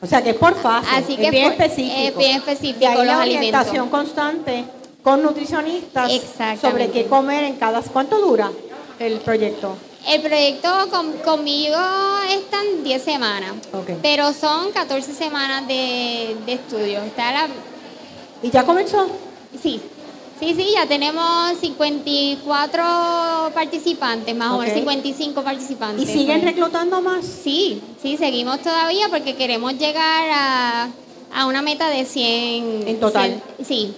O 0.00 0.06
sea, 0.06 0.22
que 0.22 0.30
es 0.30 0.36
por 0.36 0.54
fase. 0.56 0.88
Así 0.92 1.16
es 1.18 1.30
bien 1.30 1.44
por- 1.44 1.52
específico. 1.52 1.96
es 2.00 2.16
bien 2.16 2.36
específico 2.38 2.80
Y 2.82 2.84
hay 2.86 2.96
los 2.96 3.06
la 3.06 3.20
alimentos. 3.22 3.66
constante 3.90 4.64
con 5.02 5.22
nutricionistas 5.22 6.10
sobre 6.60 6.90
qué 6.90 7.06
comer 7.06 7.44
en 7.44 7.56
cada... 7.56 7.82
¿Cuánto 7.82 8.18
dura 8.20 8.50
el 8.98 9.18
proyecto? 9.20 9.76
El 10.08 10.22
proyecto 10.22 10.88
con- 10.90 11.12
conmigo 11.18 11.76
están 12.30 12.82
10 12.82 13.02
semanas, 13.02 13.52
pero 14.02 14.32
son 14.32 14.72
14 14.72 15.12
semanas 15.14 15.68
de, 15.68 16.36
de 16.46 16.52
estudio. 16.54 17.00
Está 17.02 17.30
la, 17.32 17.48
¿Y 18.42 18.50
ya 18.50 18.64
comenzó? 18.64 19.06
Sí, 19.62 19.80
sí, 20.40 20.54
sí, 20.54 20.70
ya 20.74 20.86
tenemos 20.86 21.56
54 21.60 23.50
participantes, 23.54 24.34
más 24.36 24.50
o 24.52 24.58
menos 24.58 24.72
Ok. 24.72 24.78
55 24.80 25.42
participantes. 25.42 26.08
¿Y 26.08 26.12
siguen 26.12 26.40
Pues, 26.40 26.54
reclutando 26.54 27.00
más? 27.00 27.24
Sí, 27.24 27.80
sí, 28.02 28.16
seguimos 28.16 28.60
todavía 28.60 29.08
porque 29.08 29.34
queremos 29.34 29.74
llegar 29.78 30.28
a, 30.32 30.88
a 31.34 31.46
una 31.46 31.62
meta 31.62 31.88
de 31.88 32.04
100. 32.04 32.88
En 32.88 33.00
total. 33.00 33.40
100, 33.58 33.66
sí. 33.66 33.94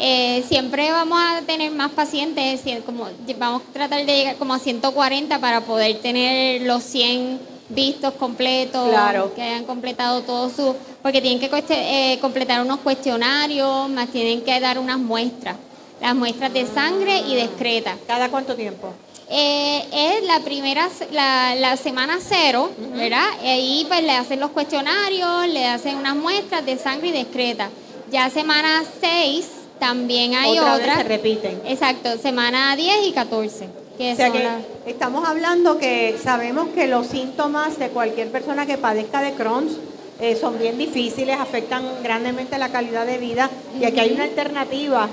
Eh, 0.00 0.44
siempre 0.48 0.92
vamos 0.92 1.18
a 1.20 1.40
tener 1.42 1.72
más 1.72 1.90
pacientes, 1.90 2.64
cien- 2.64 2.82
como, 2.84 3.08
vamos 3.36 3.62
a 3.68 3.72
tratar 3.72 4.06
de 4.06 4.16
llegar 4.16 4.36
como 4.36 4.54
a 4.54 4.58
140 4.60 5.40
para 5.40 5.62
poder 5.62 5.98
tener 5.98 6.62
los 6.62 6.84
100 6.84 7.40
vistos 7.70 8.14
completos, 8.14 8.88
Claro. 8.90 9.34
que 9.34 9.42
hayan 9.42 9.64
completado 9.64 10.22
todo 10.22 10.48
su... 10.50 10.74
Porque 11.02 11.20
tienen 11.20 11.40
que 11.40 11.50
eh, 11.70 12.18
completar 12.20 12.62
unos 12.62 12.78
cuestionarios, 12.78 13.88
más 13.90 14.08
tienen 14.10 14.42
que 14.42 14.58
dar 14.60 14.78
unas 14.78 14.98
muestras, 14.98 15.56
las 16.00 16.14
muestras 16.14 16.52
de 16.52 16.66
sangre 16.66 17.18
y 17.20 17.34
de 17.34 17.42
excreta. 17.44 17.96
¿Cada 18.06 18.28
cuánto 18.28 18.54
tiempo? 18.54 18.92
Eh, 19.30 19.84
es 19.92 20.24
la 20.26 20.40
primera, 20.40 20.88
la, 21.12 21.54
la 21.54 21.76
semana 21.76 22.18
cero, 22.20 22.70
¿verdad? 22.94 23.26
Y 23.42 23.46
ahí 23.46 23.84
pues 23.88 24.02
le 24.02 24.12
hacen 24.12 24.40
los 24.40 24.50
cuestionarios, 24.52 25.48
le 25.48 25.66
hacen 25.66 25.96
unas 25.96 26.16
muestras 26.16 26.64
de 26.64 26.78
sangre 26.78 27.08
y 27.08 27.12
de 27.12 27.20
excreta. 27.20 27.68
Ya 28.10 28.30
semana 28.30 28.82
6 29.02 29.46
también 29.78 30.34
hay 30.34 30.58
Otra 30.58 30.74
otra. 30.76 30.86
vez 30.86 30.96
se 30.96 31.02
repiten. 31.04 31.60
Exacto, 31.66 32.16
semana 32.16 32.74
10 32.74 33.06
y 33.06 33.12
14. 33.12 33.68
Que 33.98 34.12
O 34.12 34.16
sea 34.16 34.30
que 34.30 34.44
las- 34.44 34.62
estamos 34.86 35.28
hablando 35.28 35.76
que 35.78 36.16
sabemos 36.22 36.68
que 36.70 36.86
los 36.86 37.06
síntomas 37.08 37.78
de 37.78 37.88
cualquier 37.88 38.30
persona 38.30 38.64
que 38.64 38.78
padezca 38.78 39.20
de 39.20 39.32
Crohn's 39.34 39.72
eh, 40.20 40.36
son 40.40 40.58
bien 40.58 40.78
difíciles, 40.78 41.38
afectan 41.38 41.84
grandemente 42.02 42.56
la 42.58 42.70
calidad 42.70 43.04
de 43.06 43.18
vida 43.18 43.50
y 43.80 43.84
aquí 43.84 44.00
hay 44.00 44.12
una 44.12 44.24
alternativa, 44.24 45.08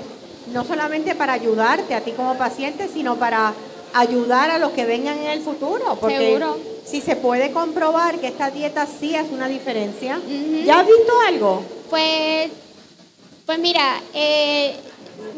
no 0.52 0.64
solamente 0.64 1.14
para 1.14 1.32
ayudarte 1.34 1.94
a 1.94 2.00
ti 2.00 2.12
como 2.12 2.36
paciente, 2.36 2.88
sino 2.92 3.16
para 3.16 3.52
ayudar 3.94 4.50
a 4.50 4.58
los 4.58 4.72
que 4.72 4.84
vengan 4.84 5.18
en 5.18 5.30
el 5.30 5.40
futuro. 5.40 5.96
Porque 6.00 6.18
Seguro. 6.18 6.58
si 6.84 7.00
se 7.00 7.16
puede 7.16 7.52
comprobar 7.52 8.18
que 8.18 8.28
esta 8.28 8.50
dieta 8.50 8.86
sí 8.86 9.14
hace 9.16 9.32
una 9.34 9.48
diferencia. 9.48 10.20
¿ya 10.64 10.80
has 10.80 10.86
visto 10.86 11.12
algo? 11.26 11.62
Pues, 11.90 12.50
pues 13.46 13.58
mira, 13.58 14.00
eh, 14.12 14.76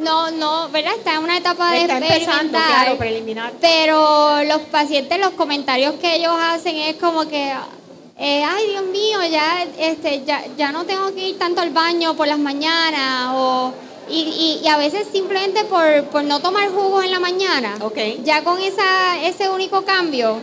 no, 0.01 0.31
no, 0.31 0.69
¿verdad? 0.71 0.95
Está 0.97 1.15
en 1.15 1.25
una 1.25 1.37
etapa 1.39 1.73
de 1.73 1.83
Está 1.83 1.99
empezando, 1.99 2.25
experimentar. 2.27 2.67
claro, 2.67 2.99
preliminar. 2.99 3.53
Pero 3.61 4.43
los 4.45 4.61
pacientes, 4.63 5.19
los 5.21 5.31
comentarios 5.31 5.95
que 5.95 6.17
ellos 6.17 6.35
hacen 6.41 6.77
es 6.77 6.97
como 6.97 7.29
que, 7.29 7.53
eh, 8.19 8.43
ay 8.45 8.67
Dios 8.71 8.85
mío, 8.87 9.19
ya, 9.31 9.65
este, 9.79 10.25
ya, 10.25 10.45
ya 10.57 10.73
no 10.73 10.85
tengo 10.85 11.15
que 11.15 11.29
ir 11.29 11.39
tanto 11.39 11.61
al 11.61 11.71
baño 11.71 12.15
por 12.15 12.27
las 12.27 12.39
mañanas 12.39 13.31
o 13.35 13.73
y, 14.11 14.21
y- 14.21 14.61
y 14.65 14.69
a 14.69 14.77
veces 14.79 15.07
simplemente 15.13 15.65
por, 15.65 16.05
por 16.05 16.25
no 16.25 16.41
tomar 16.41 16.69
jugos 16.71 17.05
en 17.05 17.11
la 17.11 17.21
mañana. 17.21 17.77
Ya 18.25 18.43
con 18.45 18.61
esa, 18.61 19.23
ese 19.25 19.49
único 19.51 19.83
cambio, 19.85 20.39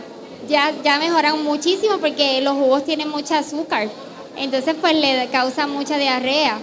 ya, 0.48 0.72
ya 0.84 0.98
mejoran 0.98 1.42
muchísimo 1.42 1.98
porque 1.98 2.40
los 2.40 2.54
jugos 2.54 2.84
tienen 2.84 3.08
mucha 3.08 3.38
azúcar. 3.38 3.88
Entonces, 4.36 4.74
pues 4.80 4.94
le 4.94 5.28
causa 5.32 5.66
mucha 5.66 5.96
diarrea 5.98 6.58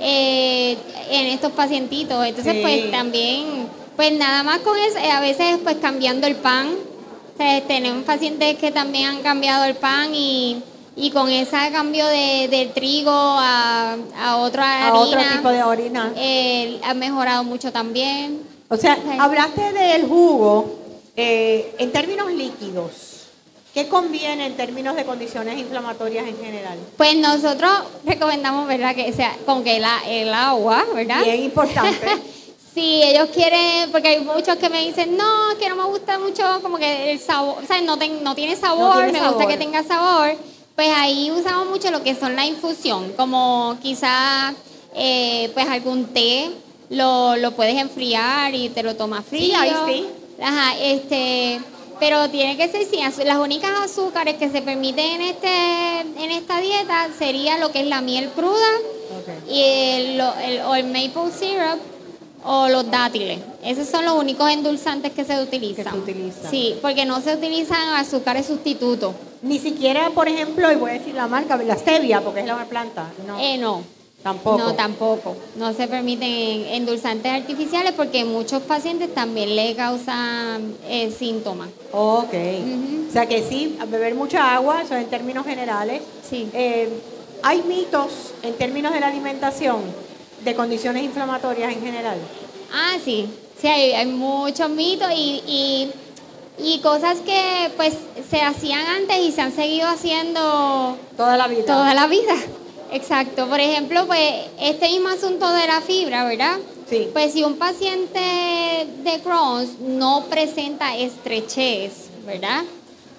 eh, 0.00 0.76
en 1.10 1.26
estos 1.26 1.52
pacientitos. 1.52 2.24
Entonces, 2.26 2.54
Sí. 2.54 2.60
pues 2.62 2.90
también, 2.90 3.68
pues 3.96 4.12
nada 4.12 4.42
más 4.42 4.58
con 4.60 4.78
eso, 4.78 4.98
eh, 4.98 5.10
a 5.10 5.20
veces 5.20 5.58
pues 5.62 5.76
cambiando 5.76 6.26
el 6.26 6.36
pan. 6.36 6.68
O 7.34 7.36
sea, 7.36 7.60
tenemos 7.62 8.04
pacientes 8.04 8.56
que 8.58 8.70
también 8.72 9.06
han 9.08 9.22
cambiado 9.22 9.64
el 9.64 9.74
pan 9.76 10.12
y, 10.14 10.60
y 10.98 11.10
con 11.10 11.30
ese 11.30 11.56
cambio 11.72 12.06
de, 12.06 12.48
del 12.50 12.72
trigo 12.72 13.10
a, 13.12 13.96
a 14.18 14.36
otra 14.38 14.88
A 14.88 14.94
otro 14.94 15.18
harina, 15.20 15.36
tipo 15.36 15.48
de 15.50 15.62
orina. 15.62 16.12
eh, 16.16 16.80
ha 16.84 16.92
mejorado 16.94 17.44
mucho 17.44 17.70
también. 17.72 18.42
O 18.68 18.76
sea, 18.76 18.98
hablaste 19.18 19.72
del 19.72 20.06
jugo 20.08 20.74
eh, 21.16 21.74
en 21.78 21.90
términos 21.92 22.30
líquidos. 22.32 22.90
¿Qué 23.72 23.86
conviene 23.86 24.46
en 24.46 24.56
términos 24.56 24.96
de 24.96 25.04
condiciones 25.04 25.56
inflamatorias 25.58 26.26
en 26.26 26.36
general? 26.38 26.78
Pues 26.96 27.16
nosotros 27.16 27.70
recomendamos, 28.04 28.66
¿verdad? 28.66 28.94
Que 28.94 29.12
sea 29.12 29.36
con 29.46 29.62
que 29.62 29.78
la, 29.78 30.00
el 30.06 30.32
agua, 30.34 30.84
¿verdad? 30.94 31.22
Bien 31.24 31.42
importante. 31.44 32.08
Si 32.74 33.02
ellos 33.02 33.30
quieren, 33.34 33.90
porque 33.90 34.08
hay 34.08 34.20
muchos 34.20 34.54
que 34.56 34.68
me 34.68 34.84
dicen, 34.86 35.16
no, 35.16 35.24
que 35.58 35.68
no 35.68 35.74
me 35.74 35.84
gusta 35.84 36.16
mucho 36.18 36.44
como 36.62 36.76
que 36.78 37.10
el 37.10 37.18
sabor, 37.18 37.56
o 37.64 37.66
sea, 37.66 37.80
no, 37.80 37.96
ten- 37.98 38.22
no 38.22 38.36
tiene 38.36 38.54
sabor, 38.54 38.94
tiene 38.96 39.12
me 39.12 39.18
sabor. 39.18 39.34
gusta 39.34 39.48
que 39.48 39.56
tenga 39.56 39.82
sabor, 39.82 40.36
pues 40.78 40.88
ahí 40.94 41.32
usamos 41.32 41.66
mucho 41.68 41.90
lo 41.90 42.04
que 42.04 42.14
son 42.14 42.36
la 42.36 42.46
infusión, 42.46 43.12
como 43.16 43.76
quizá 43.82 44.54
eh, 44.94 45.50
pues 45.52 45.66
algún 45.66 46.04
té, 46.14 46.50
lo, 46.90 47.34
lo 47.34 47.50
puedes 47.56 47.74
enfriar 47.76 48.54
y 48.54 48.68
te 48.68 48.84
lo 48.84 48.94
tomas 48.94 49.24
Sí, 49.28 49.50
frío. 49.50 49.64
iced 49.64 49.84
tea. 50.38 50.46
Ajá, 50.48 50.78
este, 50.80 51.60
pero 51.98 52.30
tiene 52.30 52.56
que 52.56 52.68
ser 52.68 52.84
sin 52.84 53.02
azúcar. 53.04 53.26
Las 53.26 53.38
únicas 53.38 53.72
azúcares 53.82 54.36
que 54.36 54.50
se 54.50 54.62
permiten 54.62 55.20
en, 55.20 55.22
este, 55.22 56.00
en 56.00 56.30
esta 56.30 56.60
dieta 56.60 57.08
sería 57.18 57.58
lo 57.58 57.72
que 57.72 57.80
es 57.80 57.86
la 57.88 58.00
miel 58.00 58.28
cruda 58.28 58.68
y 59.50 59.60
el, 59.60 60.20
el- 60.44 60.60
o 60.60 60.76
el 60.76 60.84
maple 60.86 61.32
syrup 61.36 61.80
o 62.44 62.68
los 62.68 62.88
dátiles. 62.88 63.40
Esos 63.64 63.88
son 63.88 64.04
los 64.04 64.14
únicos 64.14 64.48
endulzantes 64.48 65.10
que 65.10 65.24
se 65.24 65.42
utilizan. 65.42 65.84
Que 65.86 65.90
se 65.90 65.96
utilizan. 65.98 66.50
Sí, 66.52 66.76
porque 66.80 67.04
no 67.04 67.20
se 67.20 67.34
utilizan 67.34 67.94
azúcares 67.96 68.46
sustitutos. 68.46 69.12
Ni 69.42 69.58
siquiera, 69.58 70.10
por 70.10 70.28
ejemplo, 70.28 70.70
y 70.72 70.76
voy 70.76 70.90
a 70.90 70.94
decir 70.94 71.14
la 71.14 71.26
marca, 71.28 71.56
la 71.56 71.76
stevia, 71.76 72.20
porque 72.20 72.40
es 72.40 72.46
la 72.46 72.64
planta. 72.64 73.10
No, 73.26 73.38
Eh, 73.38 73.56
no. 73.58 73.82
tampoco. 74.22 74.58
No, 74.58 74.74
tampoco. 74.74 75.36
No 75.56 75.72
se 75.72 75.86
permiten 75.86 76.66
endulzantes 76.74 77.30
artificiales 77.32 77.92
porque 77.92 78.24
muchos 78.24 78.62
pacientes 78.62 79.14
también 79.14 79.54
le 79.54 79.74
causan 79.76 80.74
eh, 80.88 81.10
síntomas. 81.16 81.68
Ok. 81.92 82.34
O 83.08 83.12
sea 83.12 83.26
que 83.26 83.42
sí, 83.48 83.78
beber 83.88 84.14
mucha 84.16 84.54
agua, 84.54 84.82
eso 84.82 84.96
en 84.96 85.06
términos 85.06 85.46
generales. 85.46 86.02
Sí. 86.28 86.48
Eh, 86.52 86.88
hay 87.42 87.62
mitos 87.62 88.32
en 88.42 88.54
términos 88.54 88.92
de 88.92 89.00
la 89.00 89.06
alimentación 89.06 89.76
de 90.44 90.54
condiciones 90.54 91.04
inflamatorias 91.04 91.72
en 91.72 91.80
general. 91.80 92.18
Ah, 92.72 92.96
sí, 93.04 93.26
sí, 93.60 93.66
hay, 93.68 93.92
hay 93.92 94.06
muchos 94.06 94.68
mitos 94.68 95.08
y, 95.12 95.42
y, 95.46 95.90
y 96.58 96.80
cosas 96.80 97.18
que 97.20 97.70
pues 97.76 97.94
se 98.28 98.40
hacían 98.40 98.84
antes 98.86 99.18
y 99.18 99.32
se 99.32 99.40
han 99.40 99.52
seguido 99.52 99.88
haciendo 99.88 100.96
Toda 101.16 101.36
la 101.36 101.46
vida. 101.46 101.64
toda 101.64 101.94
la 101.94 102.06
vida. 102.06 102.34
Exacto, 102.90 103.46
por 103.48 103.60
ejemplo, 103.60 104.06
pues 104.06 104.46
este 104.60 104.88
mismo 104.88 105.08
asunto 105.08 105.50
de 105.50 105.66
la 105.66 105.80
fibra, 105.80 106.24
¿verdad? 106.24 106.58
Sí. 106.88 107.08
Pues 107.12 107.34
si 107.34 107.44
un 107.44 107.56
paciente 107.56 108.18
de 108.18 109.20
Crohn's 109.22 109.78
no 109.80 110.24
presenta 110.30 110.96
estrechez, 110.96 112.08
¿verdad? 112.26 112.62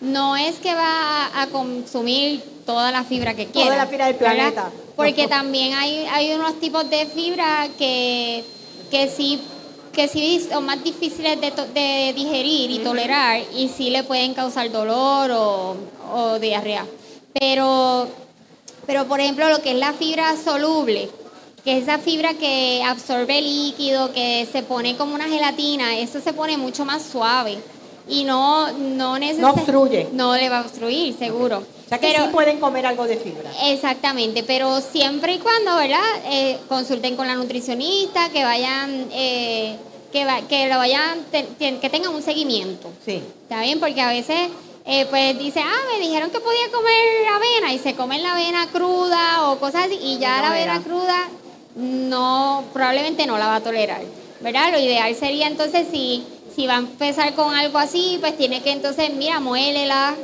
No 0.01 0.35
es 0.35 0.55
que 0.55 0.73
va 0.73 1.29
a, 1.41 1.47
consumir 1.47 2.41
toda 2.65 2.91
la 2.91 3.03
fibra 3.03 3.35
que 3.35 3.47
quiera. 3.47 3.75
la 3.75 3.85
fibra 3.85 4.07
del 4.07 4.15
¿verdad? 4.15 4.35
planeta. 4.35 4.71
Porque 4.95 5.27
también 5.27 5.73
hay, 5.73 6.05
hay 6.11 6.33
unos 6.33 6.59
tipos 6.59 6.89
de 6.89 7.05
fibra 7.05 7.67
que, 7.77 8.43
que 8.89 9.07
sí 9.07 9.39
que 9.93 10.07
sí 10.07 10.45
son 10.49 10.65
más 10.65 10.83
difíciles 10.83 11.39
de, 11.39 12.13
digerir 12.15 12.71
y 12.71 12.79
tolerar 12.79 13.41
y 13.55 13.69
sí 13.69 13.89
le 13.89 14.03
pueden 14.03 14.33
causar 14.33 14.71
dolor 14.71 15.31
o, 15.31 15.75
o 16.13 16.39
diarrea. 16.39 16.85
Pero, 17.39 18.07
pero, 18.85 19.05
por 19.05 19.19
ejemplo, 19.19 19.49
lo 19.49 19.61
que 19.61 19.71
es 19.71 19.77
la 19.77 19.93
fibra 19.93 20.35
soluble, 20.35 21.09
que 21.63 21.77
es 21.77 21.83
esa 21.83 21.99
fibra 21.99 22.33
que 22.33 22.83
absorbe 22.83 23.41
líquido, 23.41 24.11
que 24.13 24.47
se 24.51 24.63
pone 24.63 24.95
como 24.95 25.15
una 25.15 25.27
gelatina, 25.27 25.97
eso 25.97 26.19
se 26.19 26.33
pone 26.33 26.57
mucho 26.57 26.85
más 26.85 27.03
suave 27.03 27.57
y 28.07 28.23
no, 28.23 28.71
no 28.71 29.19
No 29.19 29.49
obstruye. 29.51 30.09
No 30.13 30.35
le 30.35 30.49
va 30.49 30.59
a 30.59 30.61
obstruir, 30.61 31.15
seguro. 31.17 31.63
O 31.89 31.91
sea 31.91 31.97
que 31.97 32.11
Pero- 32.11 32.25
sí 32.25 32.29
pueden 32.31 32.59
comer 32.59 32.85
algo 32.85 33.07
de 33.07 33.17
fibra. 33.17 33.49
Exactamente, 33.63 34.43
pero 34.43 34.79
siempre 34.79 35.33
y 35.33 35.39
cuando, 35.39 35.75
¿verdad? 35.75 35.99
Eh, 36.27 36.59
consulten 36.67 37.15
con 37.15 37.25
la 37.25 37.33
nutricionista, 37.33 38.29
que 38.29 38.43
vayan, 38.43 39.07
eh, 39.11 39.75
que, 40.13 40.23
va- 40.23 40.41
que 40.47 40.67
lo 40.69 40.77
vayan, 40.77 41.23
te- 41.31 41.47
que 41.57 41.89
tengan 41.89 42.13
un 42.13 42.21
seguimiento. 42.21 42.91
Sí. 43.03 43.23
¿Está 43.41 43.61
bien? 43.61 43.79
Porque 43.79 44.01
a 44.01 44.09
veces, 44.09 44.49
eh, 44.85 45.07
pues 45.09 45.39
dice, 45.39 45.61
ah, 45.61 45.81
me 45.91 45.99
dijeron 45.99 46.29
que 46.29 46.39
podía 46.39 46.69
comer 46.71 47.27
avena 47.33 47.73
y 47.73 47.79
se 47.79 47.95
comen 47.95 48.21
la 48.21 48.33
avena 48.33 48.67
cruda 48.71 49.49
o 49.49 49.57
cosas 49.59 49.85
así 49.87 49.97
y 49.99 50.19
ya 50.19 50.35
no 50.37 50.41
la 50.43 50.49
avena 50.51 50.75
era. 50.75 50.83
cruda 50.83 51.27
no, 51.75 52.65
probablemente 52.73 53.25
no 53.25 53.37
la 53.39 53.47
va 53.47 53.55
a 53.55 53.61
tolerar, 53.61 54.01
¿verdad? 54.41 54.71
Lo 54.71 54.79
ideal 54.79 55.15
sería 55.15 55.47
entonces 55.47 55.87
si, 55.91 56.23
si 56.55 56.67
va 56.67 56.75
a 56.75 56.79
empezar 56.79 57.33
con 57.33 57.53
algo 57.55 57.77
así, 57.79 58.17
pues 58.19 58.37
tiene 58.37 58.61
que 58.61 58.71
entonces, 58.71 59.11
mira, 59.13 59.39
muélela 59.39 60.15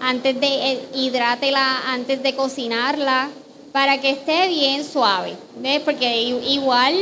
antes 0.00 0.38
de, 0.40 0.72
eh, 0.72 0.80
hidrátela 0.94 1.92
antes 1.92 2.22
de 2.22 2.34
cocinarla 2.34 3.28
para 3.72 4.00
que 4.00 4.10
esté 4.10 4.48
bien 4.48 4.84
suave, 4.84 5.34
¿ves? 5.58 5.80
Porque 5.80 6.22
igual... 6.22 6.94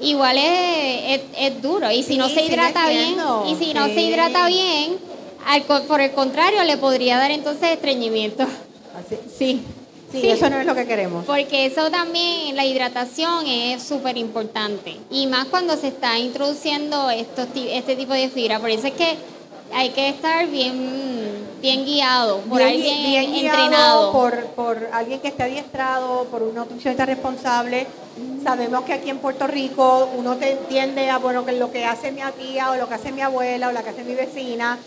Igual 0.00 0.38
es, 0.38 1.20
es- 1.20 1.22
es 1.36 1.60
duro 1.60 1.90
y 1.90 2.04
si 2.04 2.12
Sí, 2.12 2.18
no 2.18 2.28
se 2.28 2.44
hidrata 2.44 2.88
bien 2.88 3.16
y 3.50 3.56
si 3.56 3.74
no 3.74 3.86
se 3.88 3.94
sí. 3.94 4.00
hidrata 4.02 4.46
bien, 4.46 4.96
al 5.44 5.62
por 5.64 6.00
el 6.00 6.12
contrario, 6.12 6.62
le 6.62 6.76
podría 6.76 7.16
dar 7.18 7.32
entonces 7.32 7.70
estreñimiento. 7.70 8.44
Así. 8.44 9.16
Sí. 9.36 9.62
Sí, 10.12 10.28
eso 10.30 10.48
no 10.50 10.60
es 10.60 10.66
lo 10.66 10.76
que 10.76 10.86
queremos. 10.86 11.24
Porque 11.26 11.66
eso 11.66 11.90
también, 11.90 12.54
la 12.54 12.64
hidratación 12.64 13.44
es 13.48 13.82
súper 13.82 14.16
importante. 14.16 14.96
Y 15.10 15.26
más 15.26 15.46
cuando 15.46 15.76
se 15.76 15.88
está 15.88 16.16
introduciendo 16.16 17.10
estos, 17.10 17.48
este 17.56 17.96
tipo 17.96 18.12
de 18.12 18.28
fibra. 18.28 18.60
Por 18.60 18.70
eso 18.70 18.86
es 18.86 18.92
que 18.94 19.16
hay 19.72 19.90
que 19.90 20.08
estar 20.08 20.46
bien, 20.46 21.46
bien 21.60 21.84
guiado 21.84 22.38
por 22.40 22.62
alguien 22.62 23.02
bien 23.02 23.34
entrenado. 23.34 24.12
Por, 24.12 24.46
por 24.48 24.88
alguien 24.92 25.20
que 25.20 25.28
esté 25.28 25.44
adiestrado, 25.44 26.24
por 26.24 26.42
un 26.42 26.54
nutricionista 26.54 27.06
responsable. 27.06 27.86
Sabemos 28.42 28.82
que 28.82 28.92
aquí 28.92 29.10
en 29.10 29.18
Puerto 29.18 29.46
Rico 29.46 30.08
uno 30.16 30.36
te 30.36 30.52
entiende 30.52 31.10
a 31.10 31.18
bueno 31.18 31.44
que 31.44 31.52
lo 31.52 31.70
que 31.70 31.84
hace 31.84 32.12
mi 32.12 32.22
tía 32.38 32.70
o 32.70 32.76
lo 32.76 32.88
que 32.88 32.94
hace 32.94 33.12
mi 33.12 33.20
abuela 33.20 33.68
o 33.68 33.72
lo 33.72 33.82
que 33.82 33.90
hace 33.90 34.04
mi 34.04 34.14
vecina 34.14 34.78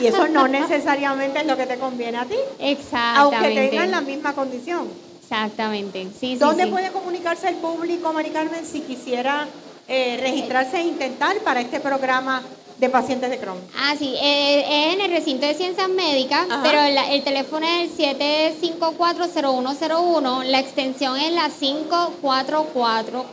y 0.00 0.06
eso 0.06 0.28
no 0.28 0.48
necesariamente 0.48 1.40
es 1.40 1.46
lo 1.46 1.56
que 1.56 1.66
te 1.66 1.78
conviene 1.78 2.18
a 2.18 2.24
ti. 2.24 2.36
Exactamente. 2.58 3.46
Aunque 3.46 3.68
tengan 3.68 3.90
la 3.90 4.00
misma 4.00 4.32
condición. 4.32 4.88
Exactamente. 5.22 6.08
Sí, 6.18 6.36
¿Dónde 6.36 6.66
puede 6.68 6.90
comunicarse 6.90 7.48
el 7.48 7.56
público, 7.56 8.12
Mari 8.12 8.30
Carmen, 8.30 8.64
si 8.64 8.80
quisiera 8.80 9.46
eh, 9.88 10.18
registrarse 10.20 10.78
e 10.78 10.82
intentar 10.82 11.36
para 11.38 11.60
este 11.60 11.80
programa 11.80 12.42
de 12.78 12.88
pacientes 12.90 13.30
de 13.30 13.38
Crohn. 13.38 13.56
Ah, 13.76 13.94
sí, 13.98 14.14
eh, 14.20 14.64
es 14.68 14.94
en 14.94 15.00
el 15.00 15.10
recinto 15.10 15.46
de 15.46 15.54
ciencias 15.54 15.88
médicas, 15.88 16.46
pero 16.62 16.80
el 16.82 17.22
teléfono 17.22 17.66
es 17.66 17.90
el 17.98 18.16
7540101, 18.60 20.44
la 20.44 20.60
extensión 20.60 21.16
es 21.16 21.32
la 21.32 21.48
5444. 21.50 23.24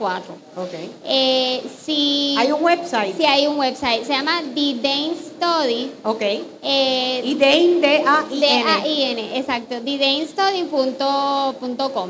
Ok. 0.55 0.73
Eh, 1.05 1.61
si, 1.83 2.35
¿Hay 2.37 2.51
un 2.51 2.63
website? 2.63 3.17
Sí, 3.17 3.25
hay 3.25 3.47
un 3.47 3.57
website, 3.57 4.05
se 4.05 4.13
llama 4.13 4.41
The 4.55 4.75
Dane 4.75 5.15
Study. 5.43 5.91
Ok. 6.03 6.21
Eh, 6.21 7.21
y 7.23 7.35
Dane, 7.35 7.79
D-A-I-N. 7.81 9.37
Exacto, 9.37 9.81
thedanestudy.com. 9.81 12.09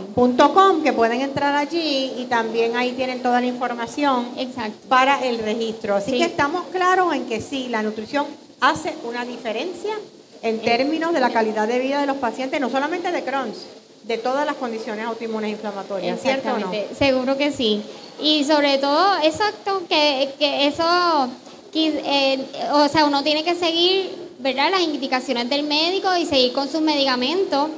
.com, 0.54 0.84
que 0.84 0.94
pueden 0.94 1.22
entrar 1.22 1.56
allí 1.56 2.14
y 2.18 2.26
también 2.26 2.76
ahí 2.76 2.92
tienen 2.92 3.24
toda 3.24 3.42
la 3.42 3.48
información 3.48 4.28
exacto. 4.38 4.88
para 4.88 5.26
el 5.26 5.40
registro. 5.40 5.96
Así 5.96 6.12
que 6.12 6.26
estamos 6.26 6.66
claros 6.72 7.12
en 7.14 7.26
que 7.26 7.42
sí, 7.42 7.70
la 7.70 7.82
nutrición 7.82 8.28
hace 8.62 8.94
una 9.04 9.26
diferencia 9.26 9.96
en 10.42 10.62
términos 10.62 11.12
de 11.14 11.20
la 11.20 11.32
calidad 11.32 11.68
de 11.68 11.80
vida 11.80 12.00
de 12.02 12.06
los 12.06 12.18
pacientes, 12.18 12.62
no 12.62 12.70
solamente 12.70 13.12
de 13.12 13.24
Crohn's, 13.24 13.66
de 14.04 14.18
todas 14.18 14.46
las 14.46 14.56
condiciones 14.56 15.06
autoinmunes 15.06 15.52
inflamatorias, 15.52 16.22
¿cierto 16.22 16.54
o 16.54 16.60
no? 16.60 16.72
Seguro 16.98 17.38
que 17.38 17.52
sí. 17.52 17.82
Y 18.22 18.44
sobre 18.44 18.78
todo, 18.78 19.16
exacto, 19.24 19.82
que, 19.88 20.34
que 20.38 20.68
eso, 20.68 21.30
eh, 21.76 22.46
o 22.74 22.88
sea, 22.88 23.06
uno 23.06 23.24
tiene 23.24 23.44
que 23.44 23.56
seguir, 23.56 24.12
¿verdad? 24.40 24.72
Las 24.72 24.82
indicaciones 24.82 25.50
del 25.50 25.64
médico 25.64 26.16
y 26.16 26.26
seguir 26.26 26.54
con 26.54 26.70
sus 26.70 26.82
medicamentos, 26.82 27.70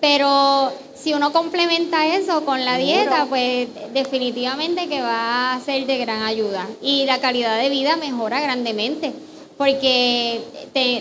pero 0.00 0.72
si 0.94 1.12
uno 1.12 1.32
complementa 1.32 2.06
eso 2.06 2.44
con 2.44 2.64
la 2.64 2.76
dieta, 2.76 3.26
pues 3.28 3.68
definitivamente 3.92 4.88
que 4.88 5.00
va 5.00 5.54
a 5.54 5.60
ser 5.60 5.86
de 5.86 5.98
gran 5.98 6.22
ayuda 6.22 6.66
y 6.82 7.04
la 7.06 7.20
calidad 7.20 7.58
de 7.58 7.68
vida 7.68 7.96
mejora 7.96 8.40
grandemente, 8.40 9.12
porque 9.56 10.40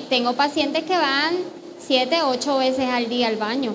tengo 0.09 0.33
pacientes 0.33 0.83
que 0.83 0.95
van 0.95 1.35
siete, 1.79 2.21
ocho 2.21 2.57
veces 2.57 2.87
al 2.89 3.09
día 3.09 3.27
al 3.27 3.37
baño. 3.37 3.73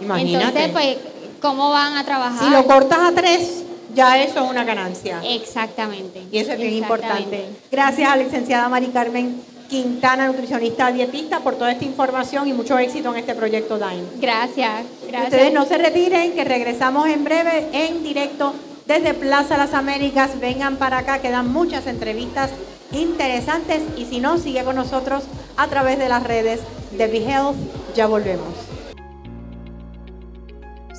Imagínate. 0.00 0.44
Entonces, 0.44 0.70
pues, 0.72 0.96
¿cómo 1.40 1.70
van 1.70 1.96
a 1.96 2.04
trabajar? 2.04 2.44
Si 2.44 2.50
lo 2.50 2.64
cortas 2.66 2.98
a 2.98 3.12
tres, 3.12 3.64
ya 3.94 4.22
eso 4.22 4.44
es 4.44 4.50
una 4.50 4.64
ganancia. 4.64 5.20
Exactamente. 5.24 6.22
Y 6.30 6.38
eso 6.38 6.52
es 6.52 6.58
bien 6.58 6.74
importante. 6.74 7.44
Gracias 7.70 8.10
a 8.10 8.16
la 8.16 8.22
licenciada 8.22 8.68
Mari 8.68 8.88
Carmen 8.88 9.42
Quintana, 9.68 10.26
nutricionista 10.26 10.90
dietista, 10.90 11.40
por 11.40 11.54
toda 11.54 11.70
esta 11.70 11.84
información 11.84 12.48
y 12.48 12.52
mucho 12.52 12.76
éxito 12.76 13.12
en 13.12 13.20
este 13.20 13.34
proyecto 13.36 13.78
DIME. 13.78 14.02
Gracias, 14.20 14.84
gracias. 15.06 15.32
Ustedes 15.32 15.52
no 15.52 15.64
se 15.64 15.78
retiren, 15.78 16.32
que 16.32 16.44
regresamos 16.44 17.08
en 17.08 17.22
breve 17.22 17.68
en 17.72 18.02
directo 18.02 18.52
desde 18.86 19.14
Plaza 19.14 19.56
Las 19.56 19.72
Américas. 19.72 20.40
Vengan 20.40 20.76
para 20.76 20.98
acá, 20.98 21.20
quedan 21.20 21.52
muchas 21.52 21.86
entrevistas 21.86 22.50
interesantes 22.90 23.82
y 23.96 24.06
si 24.06 24.18
no, 24.18 24.38
sigue 24.38 24.64
con 24.64 24.74
nosotros 24.74 25.22
a 25.56 25.68
través 25.68 25.98
de 25.98 26.08
las 26.08 26.24
redes 26.24 26.60
de 26.90 27.06
BeHealth. 27.06 27.56
Ya 27.94 28.08
volvemos. 28.08 28.69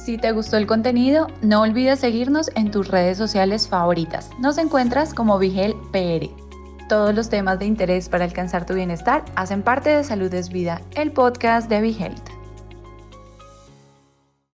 Si 0.04 0.18
te 0.18 0.32
gustó 0.32 0.58
el 0.58 0.66
contenido, 0.66 1.28
no 1.44 1.62
olvides 1.62 2.00
seguirnos 2.00 2.50
en 2.56 2.72
tus 2.72 2.88
redes 2.88 3.20
sociales 3.20 3.68
favoritas. 3.68 4.32
Nos 4.40 4.58
encuentras 4.58 5.14
como 5.14 5.38
Vigel 5.38 5.76
PR. 5.92 6.28
Todos 6.90 7.14
los 7.14 7.30
temas 7.30 7.60
de 7.60 7.66
interés 7.66 8.10
para 8.10 8.26
alcanzar 8.26 8.66
tu 8.66 8.74
bienestar 8.74 9.24
hacen 9.36 9.62
parte 9.62 9.92
de 9.92 10.04
Salud 10.04 10.34
es 10.34 10.50
Vida, 10.50 10.82
el 10.96 11.12
podcast 11.12 11.70
de 11.70 11.88
Health. 11.92 12.41